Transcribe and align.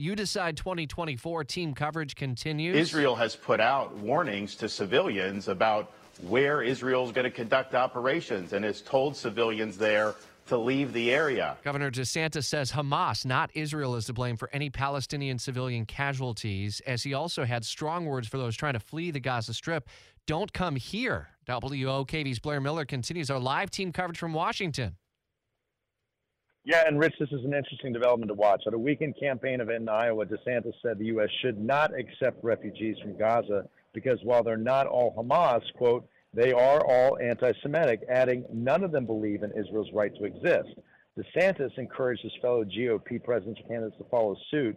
You 0.00 0.16
Decide 0.16 0.56
2024 0.56 1.44
team 1.44 1.74
coverage 1.74 2.16
continues. 2.16 2.74
Israel 2.74 3.14
has 3.16 3.36
put 3.36 3.60
out 3.60 3.94
warnings 3.96 4.54
to 4.54 4.66
civilians 4.66 5.46
about 5.46 5.92
where 6.22 6.62
Israel 6.62 7.04
is 7.04 7.12
going 7.12 7.26
to 7.26 7.30
conduct 7.30 7.74
operations 7.74 8.54
and 8.54 8.64
has 8.64 8.80
told 8.80 9.14
civilians 9.14 9.76
there 9.76 10.14
to 10.46 10.56
leave 10.56 10.94
the 10.94 11.12
area. 11.12 11.58
Governor 11.62 11.90
DeSantis 11.90 12.44
says 12.44 12.72
Hamas, 12.72 13.26
not 13.26 13.50
Israel, 13.52 13.94
is 13.94 14.06
to 14.06 14.14
blame 14.14 14.38
for 14.38 14.48
any 14.54 14.70
Palestinian 14.70 15.38
civilian 15.38 15.84
casualties, 15.84 16.80
as 16.86 17.02
he 17.02 17.12
also 17.12 17.44
had 17.44 17.62
strong 17.62 18.06
words 18.06 18.26
for 18.26 18.38
those 18.38 18.56
trying 18.56 18.72
to 18.72 18.80
flee 18.80 19.10
the 19.10 19.20
Gaza 19.20 19.52
Strip. 19.52 19.86
Don't 20.26 20.50
come 20.54 20.76
here. 20.76 21.28
WOKV's 21.46 22.38
Blair 22.38 22.62
Miller 22.62 22.86
continues 22.86 23.28
our 23.30 23.38
live 23.38 23.70
team 23.70 23.92
coverage 23.92 24.18
from 24.18 24.32
Washington. 24.32 24.96
Yeah, 26.64 26.84
and 26.86 26.98
Rich, 26.98 27.14
this 27.18 27.32
is 27.32 27.44
an 27.44 27.54
interesting 27.54 27.92
development 27.92 28.28
to 28.28 28.34
watch. 28.34 28.64
At 28.66 28.74
a 28.74 28.78
weekend 28.78 29.14
campaign 29.18 29.60
event 29.60 29.82
in 29.82 29.88
Iowa, 29.88 30.26
DeSantis 30.26 30.74
said 30.82 30.98
the 30.98 31.06
U.S. 31.06 31.30
should 31.40 31.58
not 31.58 31.98
accept 31.98 32.44
refugees 32.44 32.98
from 33.02 33.16
Gaza 33.16 33.66
because 33.94 34.18
while 34.24 34.42
they're 34.42 34.58
not 34.58 34.86
all 34.86 35.14
Hamas, 35.16 35.62
quote, 35.76 36.06
they 36.34 36.52
are 36.52 36.84
all 36.86 37.18
anti 37.18 37.52
Semitic, 37.62 38.02
adding, 38.10 38.44
none 38.52 38.84
of 38.84 38.92
them 38.92 39.06
believe 39.06 39.42
in 39.42 39.52
Israel's 39.52 39.90
right 39.94 40.14
to 40.16 40.24
exist. 40.24 40.68
DeSantis 41.18 41.76
encouraged 41.78 42.22
his 42.22 42.32
fellow 42.42 42.64
GOP 42.64 43.24
presidential 43.24 43.66
candidates 43.66 43.96
to 43.96 44.04
follow 44.10 44.36
suit. 44.50 44.76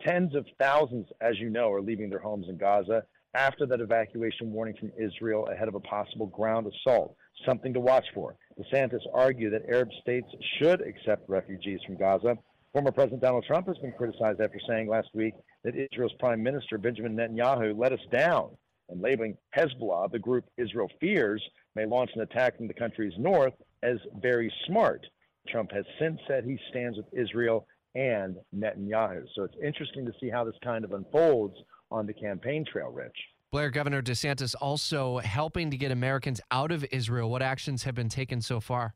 Tens 0.00 0.34
of 0.34 0.46
thousands, 0.58 1.06
as 1.20 1.38
you 1.38 1.50
know, 1.50 1.70
are 1.70 1.82
leaving 1.82 2.08
their 2.08 2.18
homes 2.18 2.46
in 2.48 2.56
Gaza 2.56 3.04
after 3.34 3.66
that 3.66 3.80
evacuation 3.80 4.52
warning 4.52 4.74
from 4.78 4.92
Israel 4.98 5.48
ahead 5.48 5.68
of 5.68 5.74
a 5.74 5.80
possible 5.80 6.26
ground 6.26 6.66
assault. 6.66 7.16
Something 7.46 7.72
to 7.74 7.80
watch 7.80 8.04
for. 8.14 8.36
DeSantis 8.58 9.00
argued 9.12 9.52
that 9.52 9.68
Arab 9.68 9.88
states 10.00 10.28
should 10.58 10.80
accept 10.82 11.28
refugees 11.28 11.80
from 11.86 11.96
Gaza. 11.96 12.36
Former 12.72 12.92
President 12.92 13.22
Donald 13.22 13.44
Trump 13.46 13.66
has 13.66 13.78
been 13.78 13.92
criticized 13.92 14.40
after 14.40 14.58
saying 14.68 14.88
last 14.88 15.08
week 15.14 15.34
that 15.64 15.74
Israel's 15.74 16.12
Prime 16.18 16.42
Minister 16.42 16.78
Benjamin 16.78 17.16
Netanyahu 17.16 17.76
let 17.76 17.92
us 17.92 18.00
down 18.10 18.50
and 18.88 19.00
labeling 19.00 19.36
Hezbollah, 19.56 20.12
the 20.12 20.18
group 20.18 20.44
Israel 20.56 20.88
fears 21.00 21.42
may 21.74 21.86
launch 21.86 22.10
an 22.14 22.20
attack 22.20 22.54
in 22.60 22.68
the 22.68 22.74
country's 22.74 23.14
north, 23.18 23.54
as 23.82 23.96
very 24.20 24.52
smart. 24.66 25.04
Trump 25.48 25.72
has 25.72 25.84
since 25.98 26.20
said 26.28 26.44
he 26.44 26.58
stands 26.70 26.96
with 26.96 27.06
Israel 27.12 27.66
and 27.94 28.36
Netanyahu. 28.54 29.24
So 29.34 29.42
it's 29.44 29.56
interesting 29.62 30.06
to 30.06 30.12
see 30.20 30.30
how 30.30 30.44
this 30.44 30.54
kind 30.62 30.84
of 30.84 30.92
unfolds 30.92 31.56
on 31.92 32.06
the 32.06 32.12
campaign 32.12 32.64
trail, 32.64 32.90
Rich. 32.90 33.16
Blair 33.52 33.70
Governor 33.70 34.00
DeSantis 34.00 34.54
also 34.60 35.18
helping 35.18 35.70
to 35.70 35.76
get 35.76 35.92
Americans 35.92 36.40
out 36.50 36.72
of 36.72 36.86
Israel. 36.90 37.30
What 37.30 37.42
actions 37.42 37.82
have 37.82 37.94
been 37.94 38.08
taken 38.08 38.40
so 38.40 38.60
far? 38.60 38.94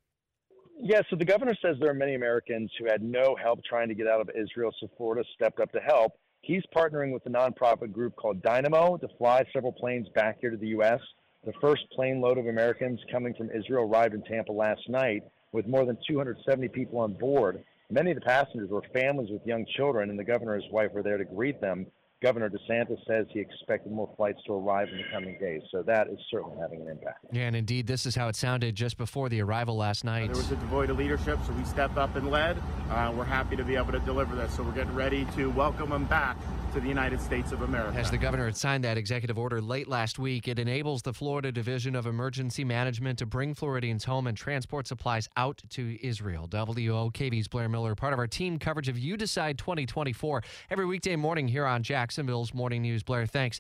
Yeah, 0.81 1.01
so 1.11 1.17
the 1.17 1.25
governor 1.25 1.55
says 1.63 1.77
there 1.79 1.91
are 1.91 1.95
many 1.95 2.15
Americans 2.15 2.71
who 2.79 2.87
had 2.87 3.03
no 3.03 3.37
help 3.43 3.65
trying 3.65 3.89
to 3.89 3.95
get 3.95 4.07
out 4.07 4.21
of 4.21 4.31
Israel, 4.31 4.73
so 4.81 4.89
Florida 4.97 5.25
stepped 5.35 5.61
up 5.61 5.73
to 5.73 5.81
help. 5.81 6.13
He's 6.43 6.63
partnering 6.75 7.13
with 7.13 7.25
a 7.27 7.31
nonprofit 7.31 7.93
group 7.93 8.15
called 8.17 8.43
Dynamo 8.43 8.97
to 8.99 9.09
fly 9.19 9.45
several 9.53 9.73
planes 9.73 10.07
back 10.15 10.39
here 10.41 10.51
to 10.51 10.57
the 10.57 10.69
U.S. 10.69 11.01
The 11.45 11.53
first 11.61 11.83
plane 11.93 12.21
load 12.21 12.39
of 12.39 12.47
Americans 12.47 13.01
coming 13.11 13.35
from 13.35 13.51
Israel 13.51 13.85
arrived 13.85 14.15
in 14.15 14.23
Tampa 14.23 14.53
last 14.53 14.89
night 14.89 15.23
with 15.53 15.67
more 15.67 15.85
than 15.85 15.99
270 16.09 16.69
people 16.69 16.99
on 16.99 17.15
board. 17.15 17.65
Many 17.91 18.11
of 18.11 18.17
the 18.17 18.25
passengers 18.25 18.69
were 18.69 18.83
families 18.93 19.31
with 19.31 19.47
young 19.47 19.65
children, 19.77 20.11
and 20.11 20.19
the 20.19 20.25
governor 20.25 20.55
and 20.55 20.63
his 20.63 20.73
wife 20.73 20.93
were 20.93 21.03
there 21.03 21.19
to 21.19 21.25
greet 21.25 21.61
them. 21.61 21.87
Governor 22.23 22.49
DeSantis 22.49 22.97
says 23.07 23.27
he 23.31 23.41
expected 23.41 23.93
more 23.93 24.09
flights 24.17 24.39
to 24.47 24.55
arrive 24.55 24.89
in 24.89 24.97
the 24.97 25.05
coming 25.13 25.39
days, 25.39 25.61
so 25.71 25.83
that 25.83 26.09
is 26.09 26.19
certainly 26.31 26.57
having 26.59 26.81
an 26.81 26.89
impact. 26.89 27.27
Yeah, 27.31 27.43
and 27.43 27.55
indeed, 27.55 27.87
this 27.87 28.07
is 28.07 28.15
how 28.15 28.29
it 28.29 28.37
sounded 28.37 28.75
just 28.75 28.97
before 28.97 29.29
the 29.29 29.43
arrival 29.43 29.77
last 29.77 30.03
night. 30.03 30.29
There 30.29 30.37
was 30.37 30.51
a 30.51 30.57
devoid 30.57 30.89
of 30.89 30.97
leadership, 30.97 31.39
so 31.47 31.53
we 31.53 31.65
stepped 31.65 31.99
up 31.99 32.17
and 32.17 32.31
led. 32.31 32.57
Uh, 32.89 33.13
we're 33.15 33.25
happy 33.25 33.55
to 33.57 33.65
be 33.65 33.77
able 33.77 33.93
to 33.93 33.99
deliver 33.99 34.35
this, 34.35 34.57
so 34.57 34.63
we're 34.63 34.73
getting 34.73 34.95
ready 34.95 35.27
to 35.37 35.51
welcome 35.51 35.91
them 35.91 36.07
back 36.07 36.39
to 36.77 36.83
the 36.83 36.89
United 36.89 37.19
States 37.23 37.53
of 37.53 37.63
America. 37.63 37.99
As 37.99 38.11
the 38.11 38.19
governor 38.19 38.45
had 38.45 38.57
signed 38.57 38.85
that 38.85 38.99
executive 38.99 39.39
order 39.39 39.63
late 39.63 39.89
last 39.89 40.19
week, 40.19 40.47
it 40.47 40.59
enables 40.59 41.01
the 41.01 41.15
Florida 41.15 41.51
Division 41.51 41.97
of 41.97 42.05
Emergency 42.05 42.65
Management 42.65 43.19
to 43.21 43.25
bring 43.25 43.55
Floridians 43.55 44.05
home 44.05 44.27
and 44.27 44.37
transport 44.37 44.87
supplies 44.87 45.27
out 45.39 45.63
to 45.71 45.99
Israel. 46.07 46.47
WOKV's 46.47 47.49
Blair 47.49 47.71
Miller, 47.71 47.95
part 47.95 48.13
of 48.13 48.19
our 48.19 48.27
team 48.27 48.59
coverage 48.59 48.91
of 48.91 48.99
You 48.99 49.17
Decide 49.17 49.57
2024, 49.57 50.43
every 50.69 50.85
weekday 50.85 51.17
morning 51.17 51.49
here 51.49 51.65
on 51.65 51.83
Jacksonville's 51.83 52.53
Morning 52.53 52.83
News. 52.83 53.03
Blair, 53.03 53.25
thanks. 53.25 53.59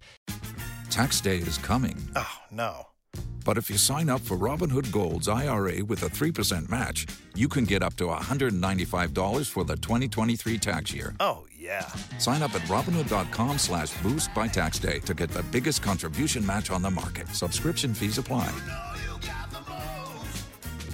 Tax 0.91 1.22
day 1.22 1.38
is 1.38 1.56
coming. 1.56 1.97
Oh, 2.16 2.38
no. 2.50 2.88
But 3.47 3.56
if 3.56 3.71
you 3.71 3.78
sign 3.78 4.10
up 4.10 4.21
for 4.21 4.37
Robinhood 4.37 4.91
Gold's 4.91 5.28
IRA 5.28 5.84
with 5.84 6.03
a 6.03 6.09
3% 6.09 6.69
match, 6.69 7.06
you 7.34 7.49
can 7.49 7.65
get 7.65 7.81
up 7.81 7.94
to 7.94 8.09
$195 8.09 9.49
for 9.49 9.65
the 9.65 9.76
2023 9.76 10.59
tax 10.59 10.93
year. 10.93 11.15
Oh, 11.21 11.47
yeah. 11.66 11.87
Sign 12.19 12.43
up 12.43 12.54
at 12.54 12.62
Robinhood.com 12.62 13.59
slash 13.59 13.93
boost 14.03 14.32
by 14.34 14.47
tax 14.47 14.78
day 14.78 15.00
to 15.00 15.15
get 15.15 15.31
the 15.31 15.43
biggest 15.44 15.82
contribution 15.82 16.47
match 16.47 16.71
on 16.71 16.81
the 16.81 16.91
market. 16.91 17.28
Subscription 17.28 17.93
fees 17.93 18.19
apply. 18.19 18.53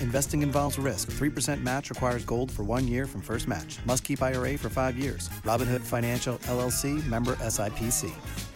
Investing 0.01 0.43
involves 0.43 0.79
risk. 0.79 1.13
3% 1.13 1.63
match 1.63 1.91
requires 1.91 2.25
gold 2.25 2.51
for 2.51 2.65
one 2.65 2.89
year 2.89 3.07
from 3.07 3.21
first 3.21 3.47
match. 3.47 3.79
Must 3.87 4.03
keep 4.03 4.21
IRA 4.21 4.59
for 4.59 4.69
five 4.69 4.97
years. 4.99 5.29
Robinhood 5.45 5.81
Financial 5.81 6.39
LLC 6.39 7.07
member 7.07 7.37
SIPC. 7.37 8.52